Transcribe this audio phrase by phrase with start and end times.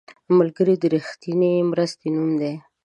[0.37, 2.53] ملګری د رښتینې مرستې نوم دی